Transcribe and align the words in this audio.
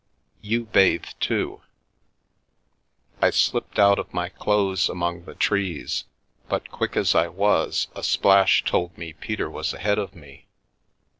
You 0.41 0.65
bathe 0.65 1.05
too." 1.19 1.61
I 3.21 3.29
slipped 3.29 3.77
out 3.77 3.99
of 3.99 4.15
my 4.15 4.29
clothes 4.29 4.89
among 4.89 5.25
the 5.25 5.35
trees, 5.35 6.05
but 6.49 6.71
quick 6.71 6.97
as 6.97 7.13
I 7.13 7.27
was 7.27 7.87
a 7.95 8.01
splash 8.01 8.63
told 8.65 8.97
me 8.97 9.13
Peter 9.13 9.47
was 9.47 9.75
ahead 9.75 9.99
of 9.99 10.15
me. 10.15 10.47